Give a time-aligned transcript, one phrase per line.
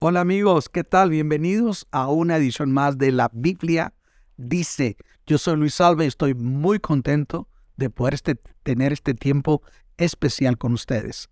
[0.00, 1.10] Hola amigos, ¿qué tal?
[1.10, 3.94] Bienvenidos a una edición más de la Biblia
[4.36, 4.96] Dice.
[5.26, 9.60] Yo soy Luis Salve y estoy muy contento de poder este, tener este tiempo
[9.96, 11.30] especial con ustedes.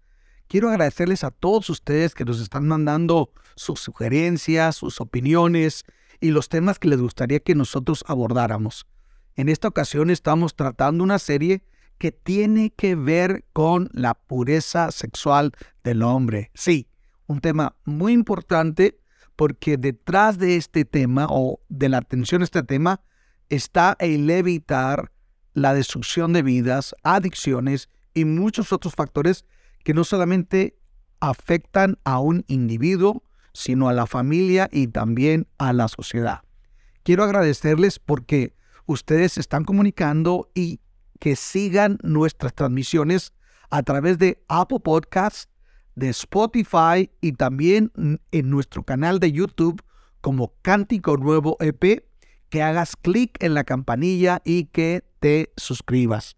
[0.48, 5.84] Quiero agradecerles a todos ustedes que nos están mandando sus sugerencias, sus opiniones
[6.18, 8.88] y los temas que les gustaría que nosotros abordáramos.
[9.36, 11.62] En esta ocasión estamos tratando una serie
[11.98, 15.52] que tiene que ver con la pureza sexual
[15.84, 16.50] del hombre.
[16.52, 16.88] Sí,
[17.26, 18.98] un tema muy importante
[19.36, 23.00] porque detrás de este tema o de la atención a este tema
[23.48, 25.12] está el evitar
[25.52, 29.44] la destrucción de vidas, adicciones y muchos otros factores
[29.84, 30.76] que no solamente
[31.20, 33.22] afectan a un individuo,
[33.52, 36.42] sino a la familia y también a la sociedad.
[37.02, 38.54] Quiero agradecerles porque
[38.86, 40.80] ustedes están comunicando y
[41.20, 43.32] que sigan nuestras transmisiones
[43.70, 45.48] a través de Apple Podcasts,
[45.96, 47.90] de Spotify y también
[48.30, 49.82] en nuestro canal de YouTube
[50.20, 52.04] como Cántico Nuevo EP,
[52.48, 56.35] que hagas clic en la campanilla y que te suscribas.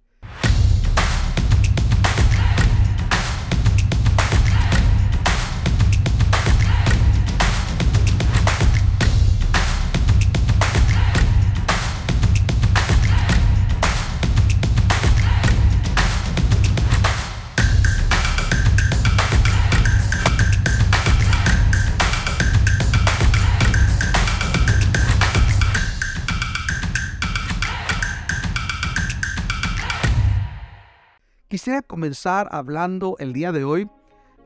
[31.69, 33.91] Quisiera comenzar hablando el día de hoy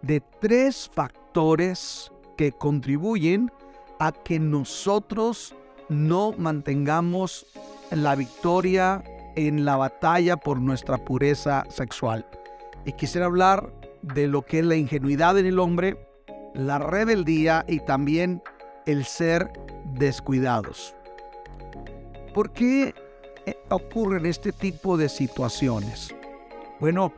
[0.02, 3.48] de tres factores que contribuyen
[4.00, 5.54] a que nosotros
[5.88, 7.46] no mantengamos
[7.92, 9.04] la victoria
[9.36, 12.26] en la batalla por nuestra pureza sexual.
[12.84, 16.04] Y quisiera hablar de lo que es la ingenuidad en el hombre,
[16.54, 18.42] la rebeldía y también
[18.84, 19.48] el ser
[19.94, 20.92] descuidados.
[22.34, 22.92] ¿Por qué
[23.46, 26.12] eh, ocurren este tipo de situaciones?
[26.82, 27.12] Bueno,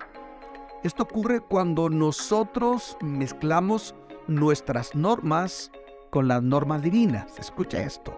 [0.83, 3.95] esto ocurre cuando nosotros mezclamos
[4.27, 5.71] nuestras normas
[6.11, 7.39] con las normas divinas.
[7.39, 8.15] Escucha esto.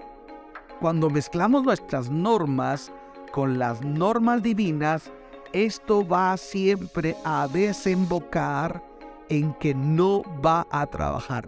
[0.80, 2.90] Cuando mezclamos nuestras normas
[3.30, 5.12] con las normas divinas,
[5.52, 8.82] esto va siempre a desembocar
[9.28, 11.46] en que no va a trabajar.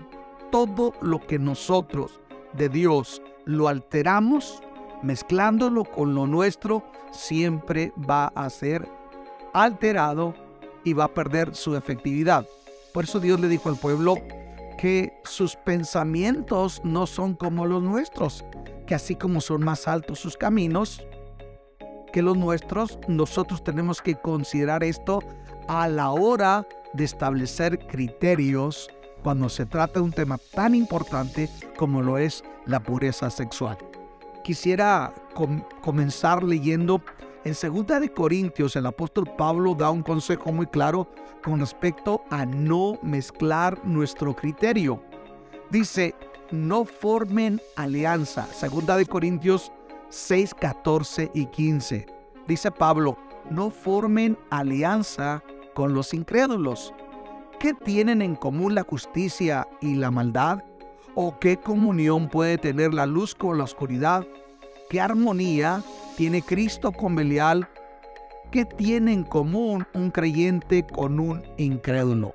[0.53, 2.21] Todo lo que nosotros
[2.53, 4.63] de Dios lo alteramos,
[5.03, 8.98] mezclándolo con lo nuestro, siempre va a ser
[9.63, 10.35] alterado
[10.85, 12.47] y va a perder su efectividad.
[12.93, 14.17] Por eso Dios le dijo al pueblo
[14.79, 18.45] que sus pensamientos no son como los nuestros,
[18.87, 21.05] que así como son más altos sus caminos
[22.13, 25.21] que los nuestros, nosotros tenemos que considerar esto
[25.69, 28.89] a la hora de establecer criterios
[29.23, 33.77] cuando se trata de un tema tan importante como lo es la pureza sexual.
[34.43, 35.13] Quisiera
[35.83, 37.03] comenzar leyendo
[37.45, 41.09] en 2 de Corintios, el apóstol Pablo da un consejo muy claro
[41.43, 45.03] con respecto a no mezclar nuestro criterio.
[45.71, 46.15] Dice,
[46.51, 48.49] no formen alianza.
[48.61, 49.73] 2 de Corintios
[50.09, 52.07] 6, 14 y 15.
[52.47, 53.17] Dice Pablo,
[53.51, 55.43] no formen alianza
[55.75, 56.95] con los incrédulos.
[57.61, 60.65] ¿Qué tienen en común la justicia y la maldad?
[61.15, 64.27] ¿O qué comunión puede tener la luz con la oscuridad?
[64.89, 65.83] ¿Qué armonía
[66.17, 67.69] tiene Cristo con Belial?
[68.51, 72.35] ¿Qué tiene en común un creyente con un incrédulo?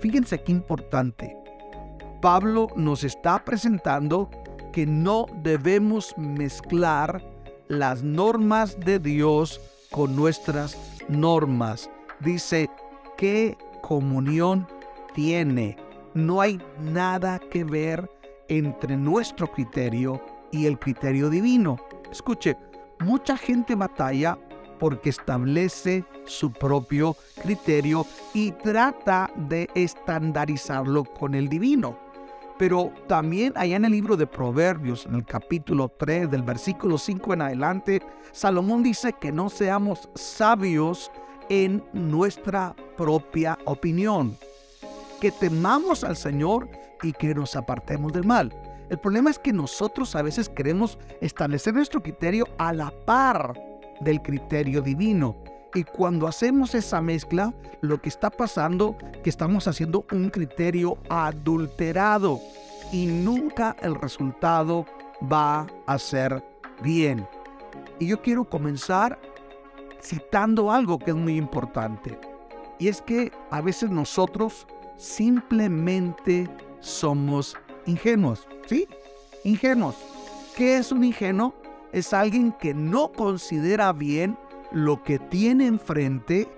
[0.00, 1.36] Fíjense qué importante.
[2.22, 4.30] Pablo nos está presentando
[4.72, 7.24] que no debemos mezclar
[7.66, 10.76] las normas de Dios con nuestras
[11.08, 11.90] normas.
[12.20, 12.70] Dice,
[13.16, 14.68] ¿qué comunión
[15.12, 15.76] tiene?
[16.14, 18.08] No hay nada que ver
[18.46, 21.78] entre nuestro criterio y el criterio divino.
[22.10, 22.56] Escuche,
[23.00, 24.38] mucha gente batalla
[24.78, 31.98] porque establece su propio criterio y trata de estandarizarlo con el divino.
[32.58, 37.34] Pero también allá en el libro de Proverbios, en el capítulo 3, del versículo 5
[37.34, 38.02] en adelante,
[38.32, 41.10] Salomón dice que no seamos sabios
[41.48, 44.36] en nuestra propia opinión,
[45.20, 46.68] que temamos al Señor
[47.02, 48.52] y que nos apartemos del mal.
[48.90, 53.54] El problema es que nosotros a veces queremos establecer nuestro criterio a la par
[54.00, 55.36] del criterio divino.
[55.74, 62.40] Y cuando hacemos esa mezcla, lo que está pasando que estamos haciendo un criterio adulterado
[62.90, 64.84] y nunca el resultado
[65.32, 66.44] va a ser
[66.82, 67.28] bien.
[68.00, 69.20] Y yo quiero comenzar
[70.02, 72.18] citando algo que es muy importante.
[72.80, 74.66] Y es que a veces nosotros
[74.96, 76.48] simplemente
[76.80, 77.56] somos
[77.86, 78.46] ingenuos.
[78.66, 78.86] ¿Sí?
[79.44, 79.96] Ingenuos.
[80.56, 81.54] ¿Qué es un ingenuo?
[81.92, 84.36] Es alguien que no considera bien
[84.72, 86.48] lo que tiene enfrente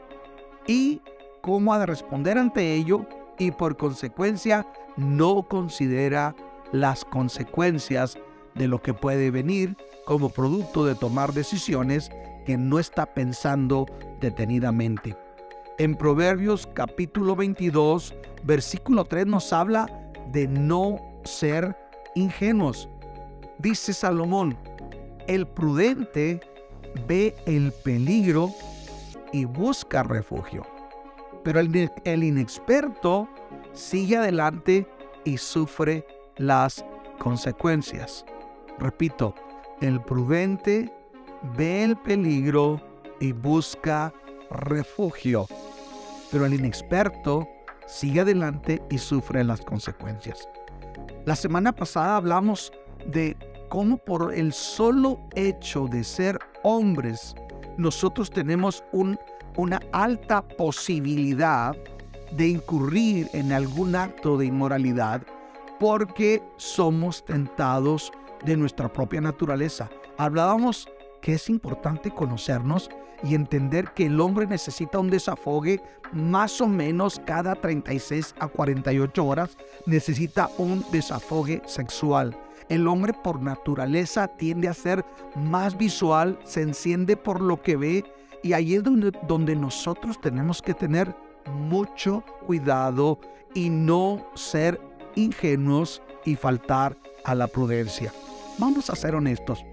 [0.66, 1.00] y
[1.40, 3.06] cómo ha de responder ante ello
[3.38, 4.66] y por consecuencia
[4.96, 6.34] no considera
[6.72, 8.18] las consecuencias
[8.54, 12.10] de lo que puede venir como producto de tomar decisiones
[12.44, 13.86] que no está pensando
[14.20, 15.16] detenidamente.
[15.78, 18.14] En Proverbios capítulo 22,
[18.44, 19.86] versículo 3 nos habla
[20.30, 21.76] de no ser
[22.14, 22.88] ingenuos.
[23.58, 24.56] Dice Salomón,
[25.26, 26.40] el prudente
[27.06, 28.50] ve el peligro
[29.32, 30.66] y busca refugio,
[31.42, 33.28] pero el, inexperto
[33.72, 34.86] sigue adelante
[35.24, 36.84] y sufre las
[37.18, 38.24] consecuencias.
[38.78, 39.34] Repito,
[39.80, 40.92] el prudente
[41.56, 42.80] ve el peligro
[43.20, 44.12] y busca
[44.50, 45.46] refugio,
[46.30, 47.48] pero el inexperto
[47.86, 50.48] sigue adelante y sufre las consecuencias.
[51.24, 52.72] La semana pasada hablamos
[53.06, 53.36] de
[53.68, 57.36] cómo por el solo hecho de ser hombres,
[57.78, 59.16] nosotros tenemos un,
[59.56, 61.76] una alta posibilidad
[62.32, 65.22] de incurrir en algún acto de inmoralidad
[65.78, 68.10] porque somos tentados
[68.44, 69.90] de nuestra propia naturaleza.
[70.18, 70.88] Hablábamos
[71.20, 72.90] que es importante conocernos
[73.22, 75.80] y entender que el hombre necesita un desafogue
[76.12, 82.36] más o menos cada 36 a 48 horas, necesita un desafogue sexual.
[82.68, 85.04] El hombre por naturaleza tiende a ser
[85.34, 88.04] más visual, se enciende por lo que ve
[88.42, 91.14] y ahí es donde, donde nosotros tenemos que tener
[91.54, 93.18] mucho cuidado
[93.54, 94.80] y no ser
[95.14, 98.12] ingenuos y faltar a la prudencia.
[98.58, 99.64] Vamos a ser honestos.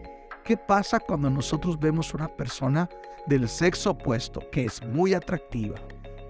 [0.49, 2.89] ¿Qué pasa cuando nosotros vemos una persona
[3.27, 5.75] del sexo opuesto que es muy atractiva?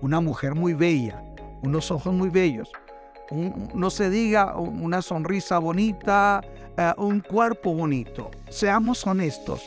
[0.02, 1.24] Una mujer muy bella,
[1.62, 2.70] unos ojos muy bellos,
[3.74, 6.42] no se diga una sonrisa bonita,
[6.76, 8.30] eh, un cuerpo bonito.
[8.50, 9.64] Seamos honestos,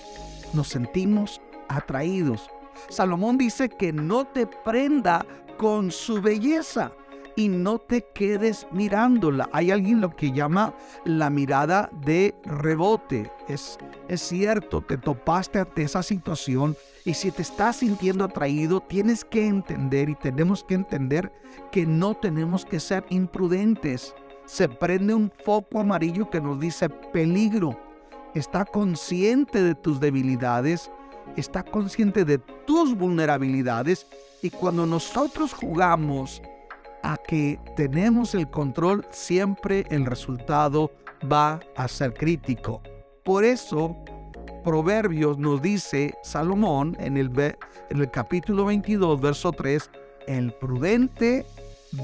[0.52, 2.50] nos sentimos atraídos.
[2.90, 5.24] Salomón dice que no te prenda
[5.56, 6.92] con su belleza
[7.36, 9.48] y no te quedes mirándola.
[9.52, 10.74] Hay alguien lo que llama
[11.04, 13.30] la mirada de rebote.
[13.48, 19.24] Es, es cierto, te topaste ante esa situación y si te estás sintiendo atraído, tienes
[19.24, 21.32] que entender y tenemos que entender
[21.70, 24.14] que no tenemos que ser imprudentes.
[24.46, 27.78] Se prende un foco amarillo que nos dice peligro.
[28.34, 30.90] Está consciente de tus debilidades,
[31.36, 34.06] está consciente de tus vulnerabilidades
[34.42, 36.40] y cuando nosotros jugamos
[37.02, 40.90] a que tenemos el control, siempre el resultado
[41.30, 42.82] va a ser crítico.
[43.24, 43.96] Por eso,
[44.64, 49.90] Proverbios nos dice, Salomón, en el, capítulo 22, verso 3,
[50.26, 51.44] el prudente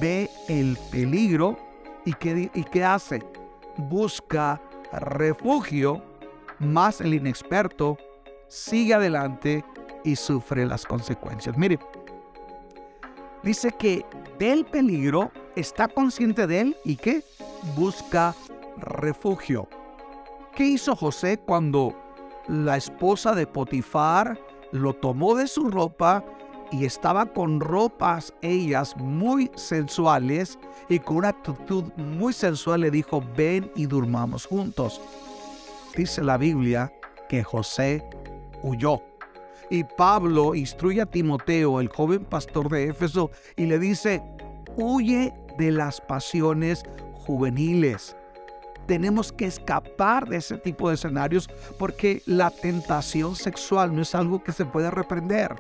[0.01, 1.57] ve el peligro
[2.05, 3.23] y ¿qué, y qué hace?
[3.77, 4.61] Busca
[4.93, 6.03] refugio,
[6.59, 7.97] más el inexperto
[8.49, 9.65] sigue adelante
[10.05, 11.57] y sufre las consecuencias.
[11.57, 11.79] Mire,
[13.43, 14.05] dice que
[14.39, 17.23] ve el peligro, está consciente de él y que
[17.77, 18.35] busca
[18.77, 19.69] refugio.
[20.55, 21.95] ¿Qué hizo José cuando
[22.49, 24.39] la esposa de Potifar
[24.73, 26.25] lo tomó de su ropa
[26.71, 30.59] y estaba con ropas ellas muy sensuales
[30.89, 35.01] y con una actitud muy sensual le dijo, ven y durmamos juntos?
[35.97, 36.93] Dice la Biblia
[37.29, 38.05] que José
[38.63, 39.03] huyó.
[39.71, 44.23] Y Pablo instruye a Timoteo, el joven pastor de Éfeso, y le dice,
[44.77, 48.17] huye de las pasiones juveniles.
[48.87, 54.43] Tenemos que escapar de ese tipo de escenarios porque la tentación sexual no es algo
[54.43, 55.55] que se puede reprender.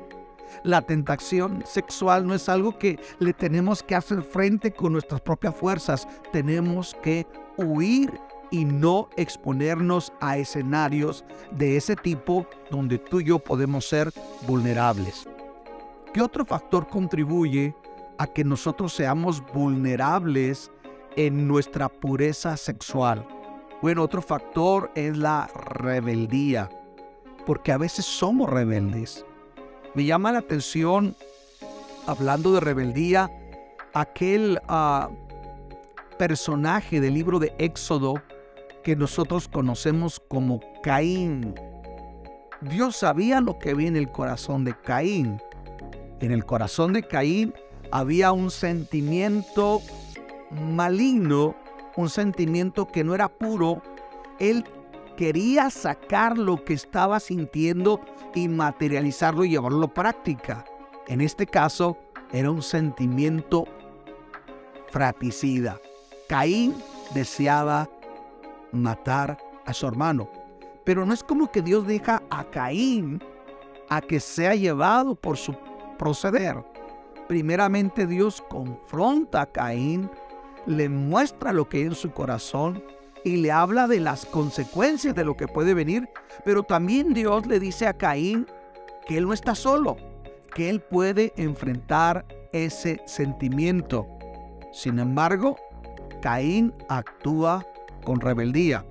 [0.62, 5.54] La tentación sexual no es algo que le tenemos que hacer frente con nuestras propias
[5.54, 6.08] fuerzas.
[6.32, 7.26] Tenemos que
[7.58, 8.18] huir
[8.50, 14.12] y no exponernos a escenarios de ese tipo donde tú y yo podemos ser
[14.46, 15.28] vulnerables.
[16.12, 17.74] ¿Qué otro factor contribuye
[18.16, 20.70] a que nosotros seamos vulnerables
[21.16, 23.26] en nuestra pureza sexual?
[23.82, 26.68] Bueno, otro factor es la rebeldía,
[27.46, 29.24] porque a veces somos rebeldes.
[29.94, 31.14] Me llama la atención,
[32.06, 33.30] hablando de rebeldía,
[33.92, 35.10] aquel ah,
[36.18, 38.14] personaje del libro de Éxodo
[38.88, 41.54] que nosotros conocemos como Caín.
[42.62, 45.42] Dios sabía lo que había en el corazón de Caín.
[46.20, 47.52] En el corazón de Caín
[47.92, 49.82] había un sentimiento
[50.50, 51.54] maligno,
[51.98, 53.82] un sentimiento que no era puro.
[54.38, 54.64] Él
[55.18, 58.00] quería sacar lo que estaba sintiendo
[58.34, 60.64] y materializarlo y llevarlo a práctica.
[61.08, 61.98] En este caso,
[62.32, 63.66] era un sentimiento
[64.90, 65.78] fratricida.
[66.26, 66.74] Caín
[67.12, 67.86] deseaba
[68.72, 70.28] matar a su hermano.
[70.84, 73.22] Pero no es como que Dios deja a Caín
[73.88, 75.54] a que sea llevado por su
[75.98, 76.56] proceder.
[77.26, 80.10] Primeramente Dios confronta a Caín,
[80.66, 82.82] le muestra lo que hay en su corazón
[83.24, 86.08] y le habla de las consecuencias de lo que puede venir.
[86.44, 88.46] Pero también Dios le dice a Caín
[89.06, 89.96] que él no está solo,
[90.54, 94.06] que él puede enfrentar ese sentimiento.
[94.72, 95.56] Sin embargo,
[96.22, 97.66] Caín actúa
[98.08, 98.86] con rebeldía.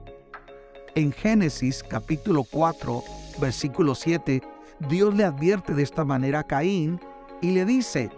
[0.94, 3.04] En Génesis capítulo 4,
[3.42, 4.44] versículo 7,
[4.90, 7.02] Dios le advierte de esta manera a Caín
[7.42, 8.12] y le dice,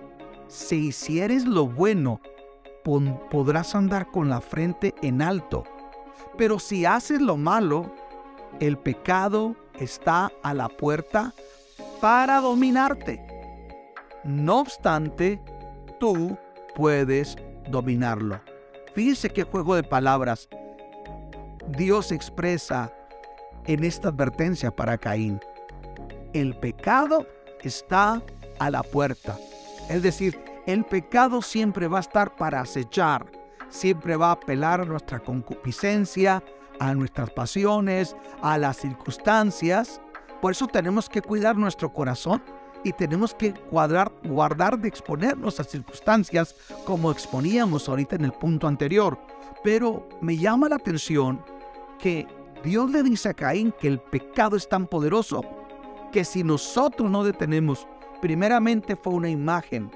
[0.49, 2.19] si hicieres lo bueno,
[3.31, 5.63] podrás andar con la frente en alto,
[6.37, 7.89] pero si haces lo malo,
[8.59, 11.33] el pecado está a la puerta
[12.01, 13.25] para dominarte.
[14.25, 15.41] No obstante,
[15.97, 16.37] tú
[16.75, 17.37] puedes
[17.69, 18.41] dominarlo.
[18.93, 20.49] Fíjese qué juego de palabras
[21.77, 22.91] Dios expresa
[23.65, 25.39] en esta advertencia para Caín.
[26.33, 27.27] El pecado
[27.61, 28.21] está
[28.59, 29.37] a la puerta.
[29.89, 33.25] Es decir, el pecado siempre va a estar para acechar,
[33.69, 36.43] siempre va a apelar a nuestra concupiscencia,
[36.79, 40.01] a nuestras pasiones, a las circunstancias.
[40.41, 42.41] Por eso tenemos que cuidar nuestro corazón
[42.83, 48.67] y tenemos que cuadrar, guardar de exponernos a circunstancias como exponíamos ahorita en el punto
[48.67, 49.19] anterior.
[49.63, 51.43] Pero me llama la atención
[51.99, 52.27] que
[52.63, 55.41] Dios le dice a Caín que el pecado es tan poderoso
[56.11, 57.87] que si nosotros no detenemos,
[58.21, 59.91] primeramente fue una imagen,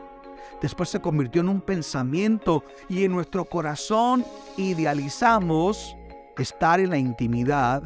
[0.62, 4.24] después se convirtió en un pensamiento y en nuestro corazón
[4.58, 5.96] idealizamos
[6.38, 7.84] estar en la intimidad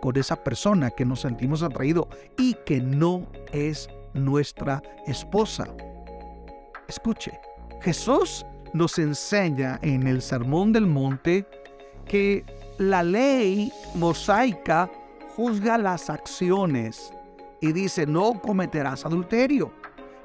[0.00, 2.06] con esa persona que nos sentimos atraídos
[2.36, 5.68] y que no es nuestra esposa.
[6.86, 7.38] Escuche,
[7.80, 11.46] Jesús nos enseña en el Sermón del Monte
[12.06, 12.44] que
[12.78, 14.88] la ley mosaica
[15.36, 17.12] juzga las acciones
[17.60, 19.72] y dice, no cometerás adulterio.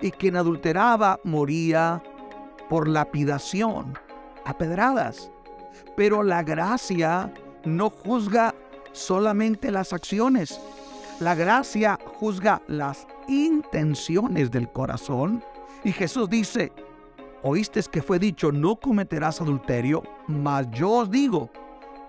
[0.01, 2.01] Y quien adulteraba moría
[2.69, 3.97] por lapidación,
[4.45, 5.31] a pedradas.
[5.95, 7.33] Pero la gracia
[7.65, 8.53] no juzga
[8.91, 10.59] solamente las acciones.
[11.19, 15.43] La gracia juzga las intenciones del corazón.
[15.83, 16.71] Y Jesús dice,
[17.41, 21.49] oíste que fue dicho, no cometerás adulterio, mas yo os digo,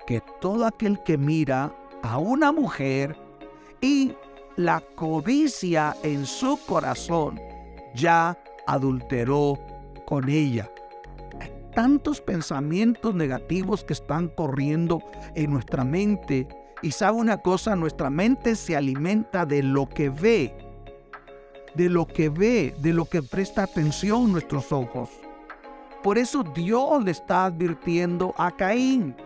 [0.06, 3.16] que todo aquel que mira a una mujer
[3.80, 4.12] y
[4.56, 7.40] la codicia en su corazón
[7.94, 9.58] ya adulteró
[10.06, 10.70] con ella.
[11.40, 15.02] Hay tantos pensamientos negativos que están corriendo
[15.34, 16.46] en nuestra mente.
[16.82, 20.54] Y sabe una cosa, nuestra mente se alimenta de lo que ve,
[21.74, 25.08] de lo que ve, de lo que presta atención nuestros ojos.
[26.02, 29.16] Por eso Dios le está advirtiendo a Caín,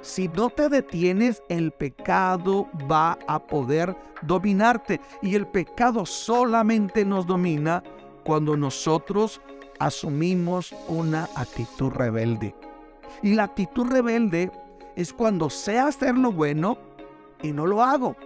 [0.00, 5.00] si no te detienes, el pecado va a poder dominarte.
[5.22, 7.82] Y el pecado solamente nos domina
[8.24, 9.40] cuando nosotros
[9.78, 12.54] asumimos una actitud rebelde.
[13.22, 14.50] Y la actitud rebelde
[14.96, 16.78] es cuando sé hacer lo bueno
[17.42, 18.16] y no lo hago.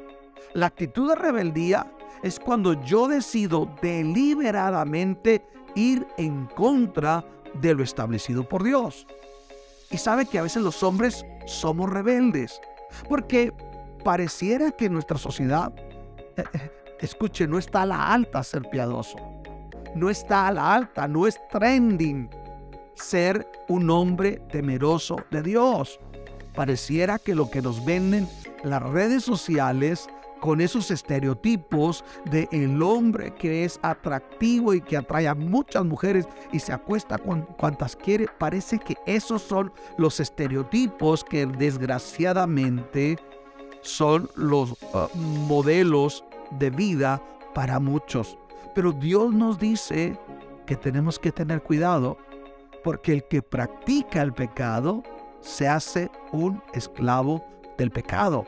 [0.55, 1.87] La actitud de rebeldía
[2.23, 7.25] es cuando yo decido deliberadamente ir en contra
[7.61, 9.07] de lo establecido por Dios.
[9.93, 12.61] Y sabe que a veces los hombres somos rebeldes,
[13.09, 13.53] porque
[14.03, 15.73] pareciera que nuestra sociedad,
[16.37, 16.71] eh, eh,
[17.01, 19.19] escuche, no está a la alta ser piadoso,
[19.95, 22.31] no está a la alta, no es trending
[22.95, 26.01] ser un hombre temeroso de Dios.
[26.55, 28.29] Pareciera que lo que nos venden
[28.63, 30.09] las redes sociales
[30.43, 36.27] con esos estereotipos de el hombre que es atractivo y que atrae a muchas mujeres
[36.51, 38.27] y se acuesta con cuantas quiere.
[38.41, 43.21] Parece que esos son los estereotipos que desgraciadamente
[43.83, 46.25] son los uh, modelos
[46.59, 47.23] de vida
[47.55, 48.37] para muchos.
[48.75, 50.19] Pero Dios nos dice
[50.67, 52.19] que tenemos que tener cuidado
[52.83, 55.05] porque el que practica el pecado
[55.41, 57.45] se hace un esclavo
[57.79, 58.45] del pecado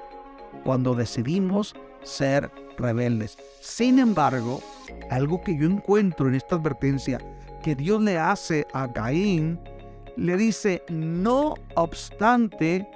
[0.64, 1.74] cuando decidimos
[2.04, 3.36] ser rebeldes.
[3.60, 4.62] Sin embargo,
[5.10, 7.18] algo que yo encuentro en esta advertencia
[7.62, 9.58] que Dios le hace a Caín,
[10.16, 12.86] le dice, no obstante,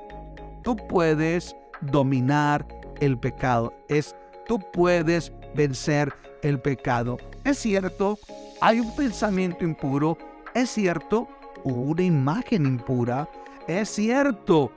[0.62, 2.66] tú puedes dominar
[3.00, 3.72] el pecado.
[3.88, 4.14] Es,
[4.46, 6.12] tú puedes vencer
[6.42, 7.16] el pecado.
[7.44, 8.18] Es cierto,
[8.60, 10.18] hay un pensamiento impuro.
[10.54, 11.28] Es cierto,
[11.64, 13.28] una imagen impura.
[13.66, 14.70] Es cierto,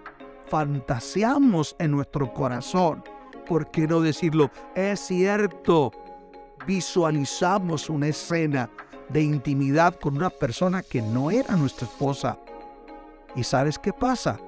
[0.48, 3.04] fantaseamos en nuestro corazón.
[3.46, 4.50] ¿Por qué no decirlo?
[4.76, 5.92] Es cierto,
[6.66, 8.70] visualizamos una escena
[9.10, 12.38] de intimidad con una persona que no era nuestra esposa.
[13.36, 14.40] ¿Y sabes qué pasa?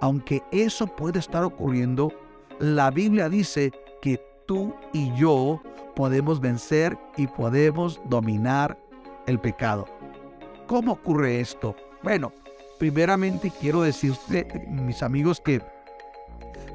[0.00, 2.12] aunque eso puede estar ocurriendo,
[2.58, 5.60] la Biblia dice que tú y yo
[5.94, 8.78] podemos vencer y podemos dominar
[9.26, 9.86] el pecado.
[10.66, 11.74] ¿Cómo ocurre esto?
[12.02, 12.32] Bueno,
[12.78, 15.62] primeramente quiero decirte, mis amigos, que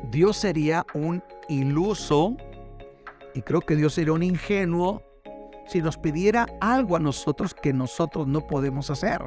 [0.10, 2.36] Dios sería un iluso
[3.34, 5.03] y creo que Dios sería un ingenuo
[5.67, 9.22] si nos pidiera algo a nosotros que nosotros no podemos hacer.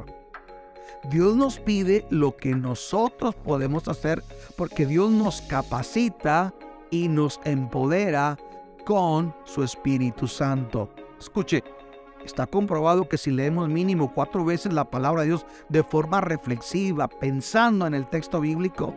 [1.10, 4.22] Dios nos pide lo que nosotros podemos hacer
[4.56, 6.54] porque Dios nos capacita
[6.90, 8.38] y nos empodera
[8.84, 10.90] con su Espíritu Santo.
[11.18, 11.62] Escuche,
[12.24, 17.08] está comprobado que si leemos mínimo cuatro veces la palabra de Dios de forma reflexiva,
[17.08, 18.94] pensando en el texto bíblico,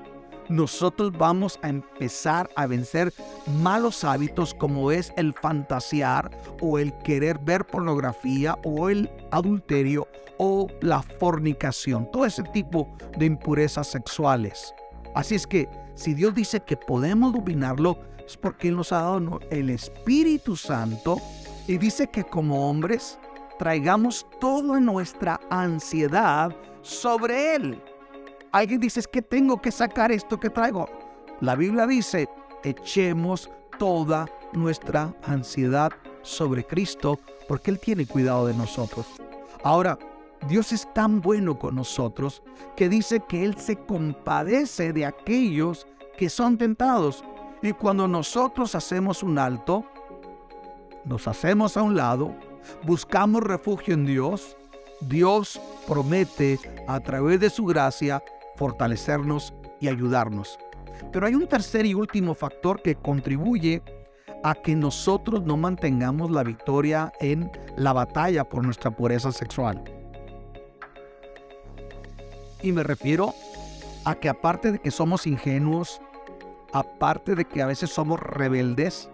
[0.50, 3.14] nosotros vamos a empezar a vencer
[3.62, 10.68] malos hábitos como es el fantasear o el querer ver pornografía o el adulterio o
[10.82, 12.88] la fornicación, todo ese tipo
[13.18, 14.74] de impurezas sexuales.
[15.16, 19.40] Así es que si Dios dice que podemos dominarlo, es porque Él nos ha dado
[19.50, 21.20] el Espíritu Santo
[21.68, 23.18] y dice que como hombres
[23.58, 27.82] traigamos toda nuestra ansiedad sobre Él.
[28.52, 30.90] Alguien dice, es que tengo que sacar esto que traigo.
[31.42, 32.30] La Biblia dice,
[32.64, 39.06] echemos toda nuestra ansiedad sobre Cristo porque Él tiene cuidado de nosotros.
[39.64, 39.98] Ahora,
[40.48, 42.44] Dios es tan bueno con nosotros
[42.76, 45.88] que dice que Él se compadece de aquellos
[46.18, 47.24] que son tentados.
[47.62, 49.84] Y cuando nosotros hacemos un alto,
[51.06, 52.36] nos hacemos a un lado,
[52.84, 54.56] buscamos refugio en Dios,
[55.02, 58.22] Dios promete a través de su gracia
[58.58, 60.60] fortalecernos y ayudarnos.
[61.12, 63.82] Pero hay un tercer y último factor que contribuye
[64.44, 69.84] a que nosotros no mantengamos la victoria en la batalla por nuestra pureza sexual.
[72.62, 73.34] Y me refiero
[74.06, 76.02] a que aparte de que somos ingenuos,
[76.74, 79.10] aparte de que a veces somos rebeldes,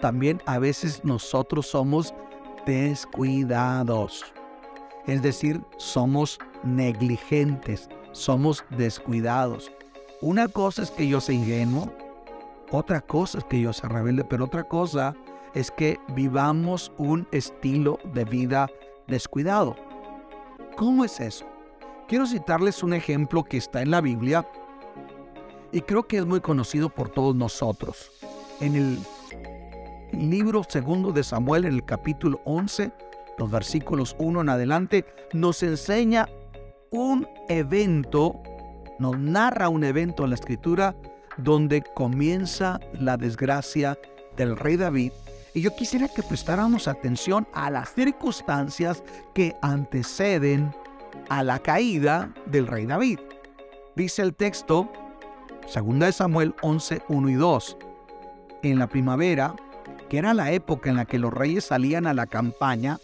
[0.00, 2.14] también a veces nosotros somos
[2.66, 4.24] descuidados.
[5.06, 9.72] Es decir, somos negligentes, somos descuidados.
[10.20, 11.92] Una cosa es que yo sea ingenuo,
[12.70, 15.14] otra cosa es que yo sea rebelde, pero otra cosa
[15.54, 18.68] es que vivamos un estilo de vida
[19.06, 19.76] descuidado.
[20.76, 21.46] ¿Cómo es eso?
[22.08, 24.46] Quiero citarles un ejemplo que está en la Biblia
[25.72, 28.10] y creo que es muy conocido por todos nosotros.
[28.60, 28.98] En el
[30.12, 32.90] libro segundo de Samuel, en el capítulo 11,
[33.38, 36.28] los versículos 1 en adelante, nos enseña
[36.90, 38.40] un evento,
[38.98, 40.94] nos narra un evento en la escritura
[41.36, 43.98] donde comienza la desgracia
[44.36, 45.12] del rey David.
[45.54, 49.02] Y yo quisiera que prestáramos atención a las circunstancias
[49.34, 50.74] que anteceden
[51.28, 53.18] a la caída del rey David.
[53.96, 54.90] Dice el texto,
[55.74, 57.76] 2 de Samuel 11, 1 y 2.
[58.62, 59.54] En la primavera,
[60.08, 62.98] que era la época en la que los reyes salían a la campaña,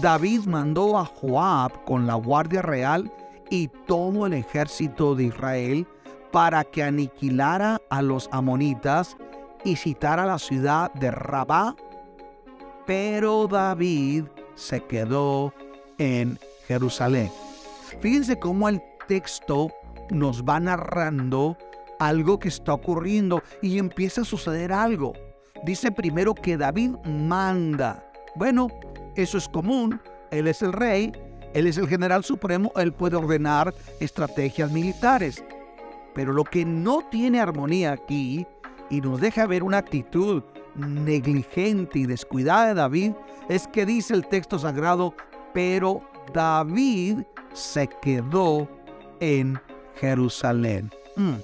[0.00, 3.12] David mandó a Joab con la guardia real
[3.50, 5.86] y todo el ejército de Israel
[6.30, 9.16] para que aniquilara a los amonitas
[9.64, 11.76] y citara la ciudad de Rabá.
[12.86, 14.24] Pero David
[14.54, 15.52] se quedó
[15.98, 17.30] en Jerusalén.
[18.00, 19.70] Fíjense cómo el texto
[20.10, 21.56] nos va narrando
[22.00, 25.12] algo que está ocurriendo y empieza a suceder algo.
[25.64, 28.10] Dice primero que David manda.
[28.34, 28.68] Bueno,
[29.16, 30.00] eso es común.
[30.30, 31.12] Él es el rey,
[31.54, 35.44] él es el general supremo, él puede ordenar estrategias militares.
[36.14, 38.46] Pero lo que no tiene armonía aquí
[38.90, 40.42] y nos deja ver una actitud
[40.74, 43.12] negligente y descuidada de David
[43.48, 45.14] es que dice el texto sagrado,
[45.52, 47.20] pero David
[47.52, 48.68] se quedó
[49.20, 49.60] en
[49.96, 50.90] Jerusalén.
[51.16, 51.34] Mm.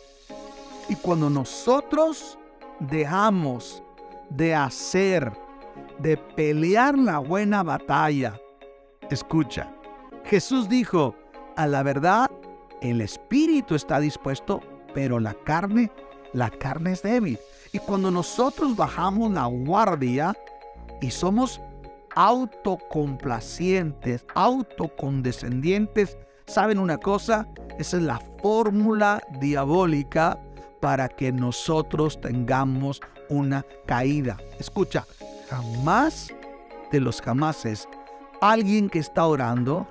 [0.88, 2.38] Y cuando nosotros
[2.80, 3.82] dejamos
[4.30, 5.32] de hacer
[5.98, 8.40] de pelear la buena batalla.
[9.10, 9.70] Escucha,
[10.24, 11.14] Jesús dijo,
[11.56, 12.30] a la verdad,
[12.82, 14.60] el espíritu está dispuesto,
[14.94, 15.90] pero la carne,
[16.32, 17.38] la carne es débil.
[17.72, 20.36] Y cuando nosotros bajamos la guardia
[21.00, 21.60] y somos
[22.14, 27.48] autocomplacientes, autocondescendientes, ¿saben una cosa?
[27.78, 30.38] Esa es la fórmula diabólica
[30.80, 34.36] para que nosotros tengamos una caída.
[34.58, 35.06] Escucha,
[35.48, 36.32] jamás
[36.90, 37.88] de los jamases,
[38.40, 39.86] alguien que está orando,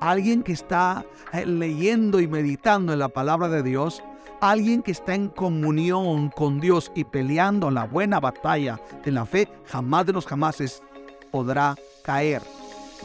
[0.00, 4.02] alguien que está eh, leyendo y meditando en la palabra de Dios,
[4.40, 9.48] alguien que está en comunión con Dios y peleando la buena batalla de la fe,
[9.66, 10.82] jamás de los jamases
[11.30, 12.42] podrá caer.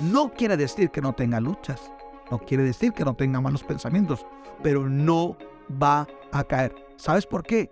[0.02, 1.92] No quiere decir que no tenga luchas,
[2.32, 4.26] no quiere decir que no tenga malos pensamientos,
[4.64, 5.38] pero no
[5.82, 6.76] va a caer.
[6.96, 7.72] ¿Sabes por qué?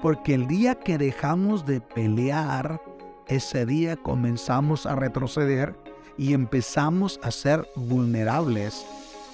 [0.00, 2.80] Porque el día que dejamos de pelear,
[3.28, 5.74] ese día comenzamos a retroceder
[6.16, 8.84] y empezamos a ser vulnerables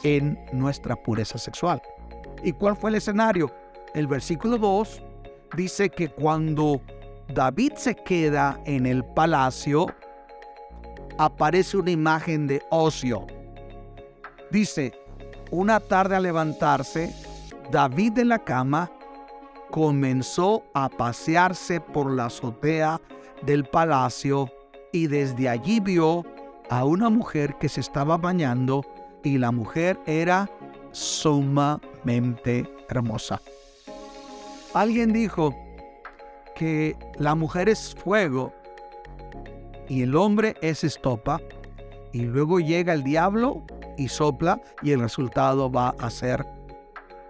[0.03, 1.81] en nuestra pureza sexual.
[2.43, 3.51] ¿Y cuál fue el escenario?
[3.95, 5.03] El versículo 2
[5.57, 6.81] dice que cuando
[7.33, 9.87] David se queda en el palacio,
[11.17, 13.27] aparece una imagen de ocio.
[14.51, 14.93] Dice,
[15.51, 17.15] una tarde al levantarse,
[17.71, 18.91] David en la cama
[19.71, 23.01] comenzó a pasearse por la azotea
[23.47, 24.51] del palacio
[24.93, 26.25] y desde allí vio
[26.71, 28.85] a una mujer que se estaba bañando
[29.23, 30.51] y la mujer era
[30.93, 33.41] sumamente hermosa.
[34.73, 35.55] Alguien dijo
[36.55, 38.53] que la mujer es fuego
[39.89, 41.41] y el hombre es estopa
[42.13, 43.65] y luego llega el diablo
[43.97, 46.47] y sopla y el resultado va a ser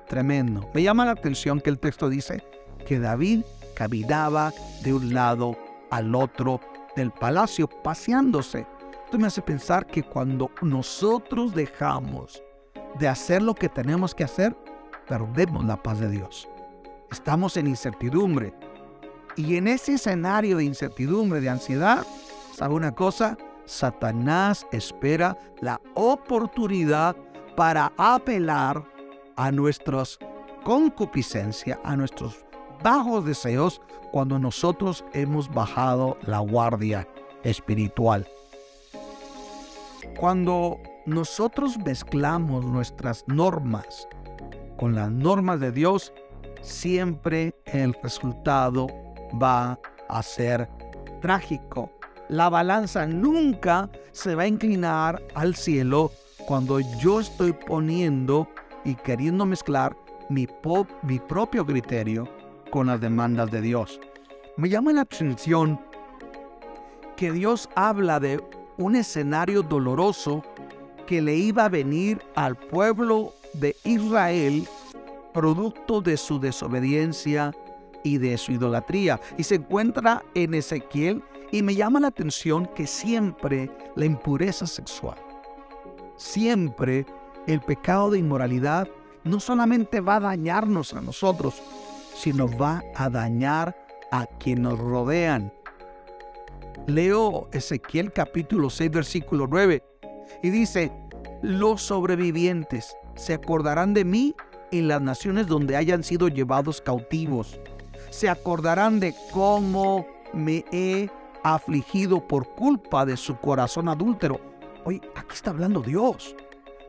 [0.08, 0.68] tremendo.
[0.74, 2.44] Me llama la atención que el texto dice
[2.86, 3.42] que David
[3.74, 5.56] caminaba de un lado
[5.94, 6.60] al otro
[6.96, 8.66] del palacio paseándose.
[9.04, 12.42] Esto me hace pensar que cuando nosotros dejamos
[12.98, 14.56] de hacer lo que tenemos que hacer,
[15.06, 16.48] perdemos la paz de Dios.
[17.10, 18.52] Estamos en incertidumbre.
[19.36, 22.04] Y en ese escenario de incertidumbre, de ansiedad,
[22.52, 23.36] ¿sabe una cosa?
[23.64, 27.16] Satanás espera la oportunidad
[27.56, 28.84] para apelar
[29.36, 30.18] a nuestras
[30.64, 32.43] concupiscencia, a nuestros
[32.84, 33.80] bajos deseos,
[34.12, 37.08] cuando nosotros hemos bajado la guardia
[37.42, 38.28] espiritual.
[40.20, 44.06] Cuando nosotros mezclamos nuestras normas
[44.76, 46.12] con las normas de Dios,
[46.60, 48.86] siempre el resultado
[49.42, 50.68] va a ser
[51.22, 51.90] trágico.
[52.28, 56.12] La balanza nunca se va a inclinar al cielo
[56.46, 58.46] cuando yo estoy poniendo
[58.84, 59.96] y queriendo mezclar
[60.28, 60.46] mi,
[61.02, 62.28] mi propio criterio
[62.74, 64.00] con las demandas de Dios.
[64.56, 65.80] Me llama la atención
[67.16, 68.42] que Dios habla de
[68.78, 70.42] un escenario doloroso
[71.06, 74.66] que le iba a venir al pueblo de Israel
[75.32, 77.52] producto de su desobediencia
[78.02, 79.20] y de su idolatría.
[79.38, 85.18] Y se encuentra en Ezequiel y me llama la atención que siempre la impureza sexual,
[86.16, 87.06] siempre
[87.46, 88.88] el pecado de inmoralidad
[89.22, 91.62] no solamente va a dañarnos a nosotros,
[92.14, 93.76] sino va a dañar
[94.10, 95.52] a quienes nos rodean.
[96.86, 99.82] Leo Ezequiel capítulo 6 versículo 9
[100.42, 100.92] y dice,
[101.42, 104.34] los sobrevivientes se acordarán de mí
[104.70, 107.58] en las naciones donde hayan sido llevados cautivos.
[108.10, 111.08] Se acordarán de cómo me he
[111.42, 114.40] afligido por culpa de su corazón adúltero.
[114.84, 116.34] Hoy aquí está hablando Dios.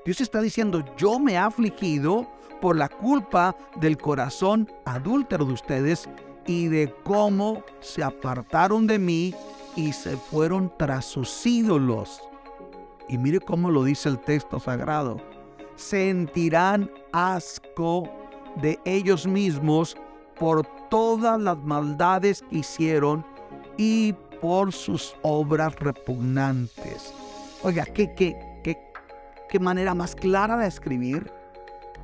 [0.05, 2.27] Dios está diciendo, yo me he afligido
[2.65, 6.09] por la culpa del corazón adúltero de ustedes
[6.47, 9.35] y de cómo se apartaron de mí
[9.75, 12.23] y se fueron tras sus ídolos.
[13.07, 15.17] Y mire cómo lo dice el texto sagrado.
[15.75, 18.09] Sentirán asco
[18.55, 19.95] de ellos mismos
[20.39, 23.23] por todas las maldades que hicieron
[23.77, 27.13] y por sus obras repugnantes.
[27.61, 28.75] Oiga, qué, qué, qué,
[29.49, 31.31] qué manera más clara de escribir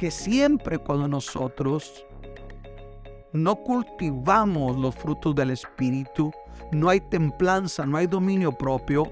[0.01, 2.07] que siempre cuando nosotros
[3.33, 6.31] no cultivamos los frutos del Espíritu,
[6.71, 9.11] no hay templanza, no hay dominio propio,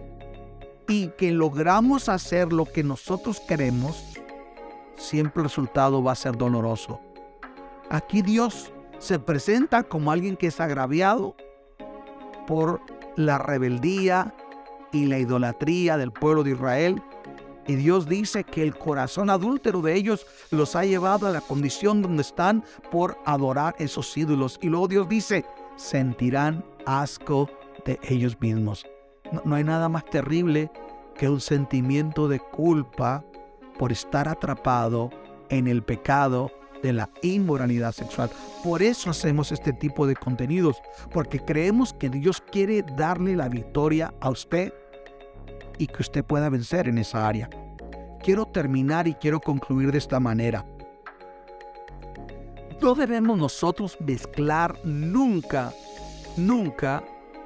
[0.88, 4.16] y que logramos hacer lo que nosotros queremos,
[4.96, 7.00] siempre el resultado va a ser doloroso.
[7.92, 11.36] Aquí Dios se presenta como alguien que es agraviado
[12.48, 12.82] por
[13.16, 14.34] la rebeldía
[14.92, 17.00] y la idolatría del pueblo de Israel.
[17.70, 22.02] Y Dios dice que el corazón adúltero de ellos los ha llevado a la condición
[22.02, 24.58] donde están por adorar esos ídolos.
[24.60, 27.48] Y luego Dios dice, sentirán asco
[27.86, 28.88] de ellos mismos.
[29.46, 30.72] No, hay nada más terrible
[31.16, 33.24] que un sentimiento de culpa
[33.78, 35.12] por estar atrapado
[35.50, 36.52] en el pecado
[36.82, 38.32] de la inmoralidad sexual.
[38.64, 40.82] Por eso hacemos este tipo de contenidos,
[41.14, 44.74] porque creemos que Dios quiere darle la victoria a usted
[45.80, 47.50] y que usted pueda vencer en esa área.
[48.22, 50.64] Quiero terminar y quiero concluir de esta manera.
[52.82, 55.74] No debemos nosotros mezclar nunca,
[56.38, 57.04] nunca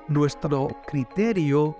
[0.07, 1.77] nuestro criterio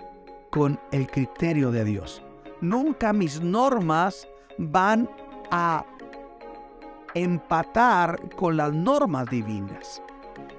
[0.50, 2.22] con el criterio de Dios.
[2.60, 5.10] Nunca mis normas van
[5.50, 5.84] a
[7.14, 10.02] empatar con las normas divinas.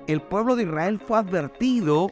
[0.08, 2.12] El pueblo de Israel fue advertido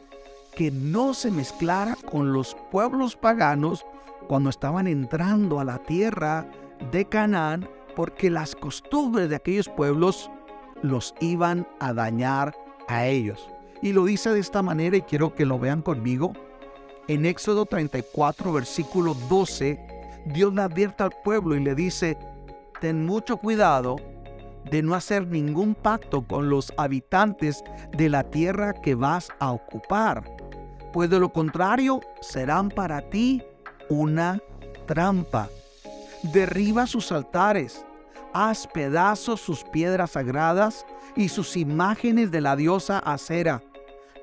[0.54, 3.84] que no se mezclara con los pueblos paganos
[4.28, 6.46] cuando estaban entrando a la tierra
[6.90, 10.30] de Canaán, porque las costumbres de aquellos pueblos
[10.82, 12.54] los iban a dañar
[12.88, 13.48] a ellos.
[13.82, 16.32] Y lo dice de esta manera y quiero que lo vean conmigo.
[17.08, 19.78] En Éxodo 34, versículo 12,
[20.26, 22.16] Dios le advierte al pueblo y le dice,
[22.80, 23.96] ten mucho cuidado
[24.70, 27.62] de no hacer ningún pacto con los habitantes
[27.96, 30.24] de la tierra que vas a ocupar,
[30.94, 33.42] pues de lo contrario serán para ti
[33.90, 34.40] una
[34.86, 35.48] trampa.
[36.22, 37.84] Derriba sus altares,
[38.32, 43.60] haz pedazos sus piedras sagradas y sus imágenes de la diosa Acera.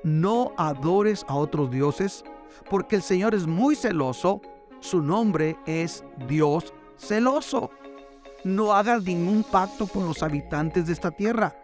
[0.02, 2.24] No adores a otros dioses,
[2.70, 4.40] porque el Señor es muy celoso,
[4.80, 7.70] su nombre es Dios celoso.
[8.44, 11.54] No hagas ningún pacto con los habitantes de esta tierra,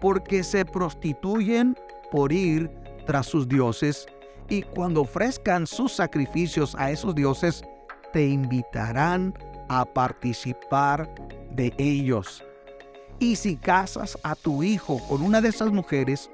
[0.00, 1.76] porque se prostituyen
[2.10, 2.70] por ir
[3.06, 4.06] tras sus dioses,
[4.54, 7.64] y cuando ofrezcan sus sacrificios a esos dioses,
[8.12, 9.34] te invitarán
[9.68, 11.12] a participar
[11.50, 12.44] de ellos.
[13.18, 16.30] Y si casas a tu hijo con una de esas mujeres,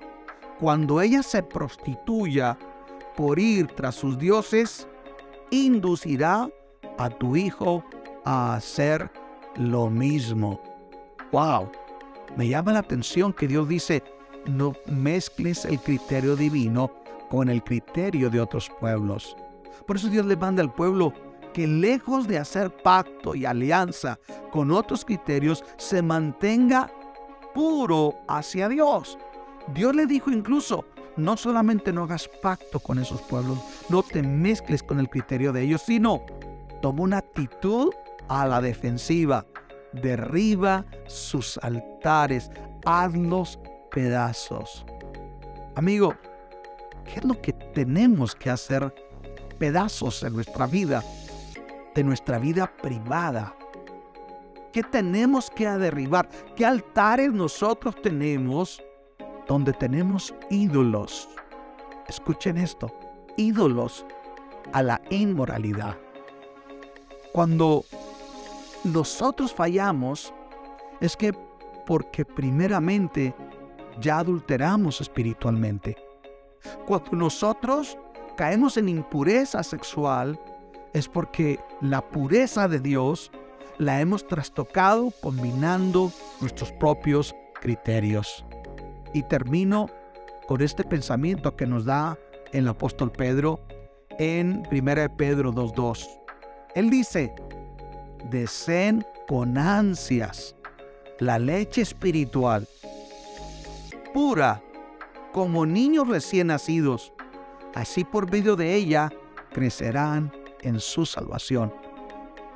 [0.59, 2.59] cuando ella se prostituya
[3.17, 4.87] por ir tras sus dioses,
[5.51, 6.49] inducirá
[6.99, 7.83] a tu hijo
[8.25, 9.11] a hacer
[9.57, 10.61] lo mismo.
[11.33, 11.71] ¡Wow!
[12.37, 14.03] Me llama la atención que Dios dice,
[14.47, 17.00] no mezcles el criterio divino
[17.31, 19.37] con el criterio de otros pueblos.
[19.87, 21.15] Por eso Dios le manda al pueblo
[21.55, 24.19] que lejos de hacer pacto y alianza
[24.53, 26.91] con otros criterios, se mantenga
[27.55, 29.19] puro hacia Dios.
[29.75, 30.85] Dios le dijo incluso,
[31.17, 35.63] no solamente no hagas pacto con esos pueblos, no te mezcles con el criterio de
[35.63, 36.23] ellos, sino
[36.83, 37.93] toma una actitud
[38.29, 39.45] a la defensiva,
[39.93, 42.51] derriba sus altares,
[42.85, 43.59] hazlos
[43.91, 44.87] pedazos.
[45.75, 46.15] Amigo,
[47.13, 48.95] ¿qué es lo que tenemos que hacer
[49.59, 51.03] pedazos en nuestra vida
[51.95, 53.55] de nuestra vida privada.
[54.73, 56.29] ¿Qué tenemos que derribar?
[56.57, 58.81] ¿Qué altares nosotros tenemos
[59.49, 61.29] donde tenemos ídolos?
[62.09, 62.93] Escuchen esto,
[63.37, 64.07] ídolos
[64.73, 65.97] a la inmoralidad.
[67.33, 67.85] Cuando
[68.85, 70.33] nosotros fallamos
[71.01, 71.33] es que
[71.87, 73.35] porque primeramente
[74.01, 75.97] ya adulteramos espiritualmente.
[76.87, 77.97] Cuando nosotros
[78.37, 80.39] caemos en impureza sexual,
[80.93, 83.31] es porque la pureza de Dios
[83.79, 88.45] la hemos trastocado combinando nuestros propios criterios.
[89.15, 89.89] Y termino
[90.47, 92.19] con este pensamiento que nos da
[92.53, 93.61] el apóstol Pedro
[94.19, 96.09] en 1 Pedro 2.2.
[96.75, 97.35] Él dice,
[98.31, 100.55] deseen con ansias
[101.21, 102.67] la leche espiritual,
[104.13, 104.63] pura,
[105.33, 107.13] como niños recién nacidos.
[107.75, 109.11] Así por medio de ella
[109.53, 111.73] crecerán en su salvación.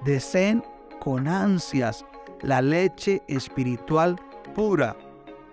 [0.05, 0.63] Deseen
[1.01, 2.05] con ansias
[2.43, 4.21] la leche espiritual
[4.55, 4.97] pura.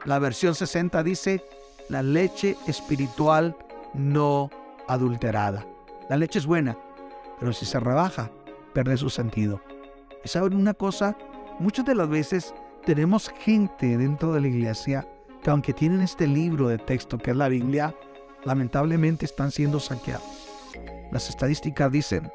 [0.06, 1.44] La versión 60 dice
[1.90, 3.56] la leche espiritual
[3.94, 4.50] no
[4.88, 5.66] adulterada.
[6.10, 6.78] La leche es buena,
[7.40, 8.32] pero si se rebaja,
[8.74, 9.62] pierde su sentido.
[10.24, 11.18] ¿Y saben una cosa?
[11.60, 12.54] Muchas de las veces
[12.86, 15.08] tenemos gente dentro de la iglesia
[15.44, 17.96] que aunque tienen este libro de texto que es la Biblia,
[18.44, 20.24] lamentablemente están siendo saqueados.
[21.12, 22.32] Las estadísticas dicen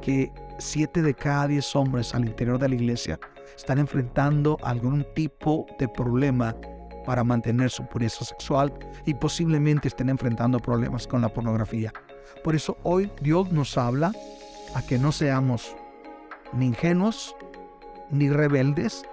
[0.00, 3.18] que siete de cada diez hombres al interior de la iglesia
[3.56, 6.54] están enfrentando algún tipo de problema
[7.04, 8.72] para mantener su pureza sexual
[9.04, 11.92] y posiblemente estén enfrentando problemas con la pornografía.
[12.42, 14.12] Por eso hoy Dios nos habla
[14.74, 15.76] a que no seamos
[16.52, 17.36] ni ingenuos,
[18.10, 19.04] ni rebeldes,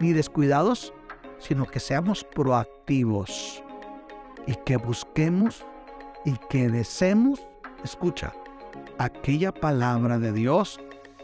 [0.00, 0.92] ni descuidados,
[1.38, 3.62] sino que seamos proactivos
[4.46, 5.64] y que busquemos
[6.24, 7.46] y que deseemos,
[7.84, 8.32] escucha,
[8.98, 10.80] aquella palabra de Dios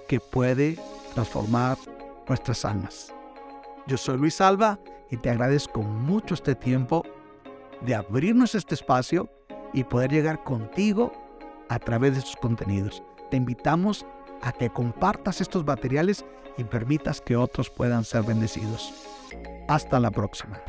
[0.09, 0.79] que puede
[1.15, 1.77] transformar
[2.29, 3.15] nuestras almas.
[3.87, 4.79] Yo soy Luis Alba
[5.11, 7.05] y te agradezco mucho este tiempo
[7.81, 9.29] de abrirnos este espacio
[9.73, 11.13] y poder llegar contigo
[11.69, 13.03] a través de sus contenidos.
[13.31, 14.07] Te invitamos
[14.43, 16.25] a que compartas estos materiales
[16.59, 18.93] y permitas que otros puedan ser bendecidos.
[19.69, 20.61] Hasta la próxima.